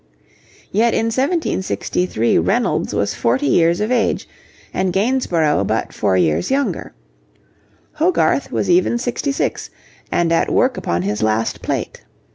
Yet 0.71 0.95
in 0.95 1.11
1763 1.13 2.39
Reynolds 2.39 2.91
was 2.95 3.13
forty 3.13 3.45
years 3.45 3.79
of 3.79 3.91
age 3.91 4.27
and 4.73 4.91
Gainsborough 4.91 5.63
but 5.63 5.93
four 5.93 6.17
years 6.17 6.49
younger. 6.49 6.95
Hogarth 7.97 8.51
was 8.51 8.67
even 8.67 8.97
sixty 8.97 9.31
six, 9.31 9.69
and 10.11 10.31
at 10.31 10.49
work 10.51 10.75
upon 10.75 11.03
his 11.03 11.21
last 11.21 11.61
plate. 11.61 12.03